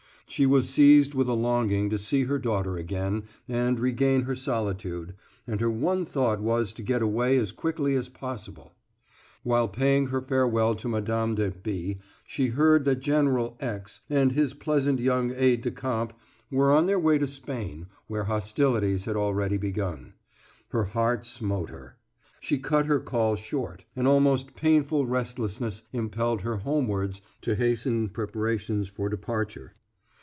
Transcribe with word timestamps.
She 0.27 0.45
was 0.45 0.69
seized 0.69 1.13
with 1.13 1.27
a 1.27 1.33
longing 1.33 1.89
to 1.89 1.99
see 1.99 2.23
her 2.23 2.39
daughter 2.39 2.77
again, 2.77 3.23
and 3.49 3.77
regain 3.77 4.21
her 4.21 4.33
solitude, 4.37 5.13
and 5.45 5.59
her 5.59 5.69
one 5.69 6.05
thought 6.05 6.39
was 6.39 6.71
to 6.71 6.83
get 6.83 7.01
away 7.01 7.35
as 7.37 7.51
quickly 7.51 7.95
as 7.95 8.07
possible. 8.07 8.71
While 9.43 9.67
paying 9.67 10.07
her 10.07 10.21
farewell 10.21 10.73
visit 10.73 10.83
to 10.83 10.87
Mme. 10.87 11.35
de 11.35 11.51
B. 11.51 11.99
she 12.25 12.47
heard 12.47 12.85
that 12.85 13.01
General 13.01 13.57
X. 13.59 13.99
and 14.09 14.31
his 14.31 14.53
pleasant 14.53 15.01
young 15.01 15.33
aide 15.35 15.63
de 15.63 15.71
camp 15.71 16.13
were 16.49 16.71
on 16.71 16.85
their 16.85 16.97
way 16.97 17.17
to 17.17 17.27
Spain, 17.27 17.87
where 18.07 18.23
hostilities 18.23 19.03
had 19.03 19.17
already 19.17 19.57
begun. 19.57 20.13
Her 20.69 20.85
heart 20.85 21.25
smote 21.25 21.69
her. 21.71 21.97
She 22.39 22.57
cut 22.57 22.85
her 22.85 23.01
call 23.01 23.35
short; 23.35 23.83
an 23.97 24.07
almost 24.07 24.55
painful 24.55 25.05
restlessness 25.07 25.83
impelled 25.91 26.43
her 26.43 26.55
homewards 26.59 27.21
to 27.41 27.53
hasten 27.55 28.03
the 28.03 28.09
preparations 28.13 28.87
for 28.87 29.09
departure. 29.09 29.75